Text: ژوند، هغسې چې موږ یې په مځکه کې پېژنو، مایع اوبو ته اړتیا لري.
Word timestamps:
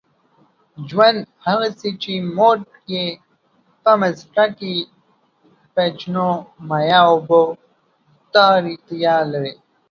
ژوند، 0.89 1.19
هغسې 1.47 1.89
چې 2.01 2.13
موږ 2.37 2.59
یې 2.93 3.05
په 3.83 3.91
مځکه 4.01 4.45
کې 4.57 4.73
پېژنو، 5.75 6.29
مایع 6.67 7.01
اوبو 7.11 7.43
ته 8.31 8.41
اړتیا 8.55 9.15
لري. 9.31 9.53